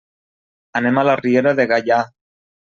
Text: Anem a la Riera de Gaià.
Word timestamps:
Anem 0.79 0.97
a 0.97 1.05
la 1.09 1.15
Riera 1.21 1.55
de 1.61 1.69
Gaià. 1.75 2.03